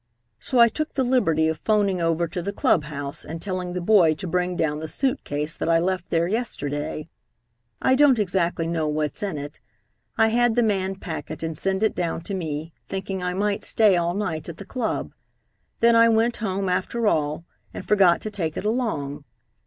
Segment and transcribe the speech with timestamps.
[0.39, 3.81] So I took the liberty of 'phoning over to the club house and telling the
[3.81, 7.07] boy to bring down the suit case that I left there yesterday.
[7.83, 9.59] I don't exactly know what's in it.
[10.17, 13.61] I had the man pack it and send it down to me, thinking I might
[13.61, 15.13] stay all night at the club.
[15.81, 19.23] Then I went home, after all, and forgot to take it along.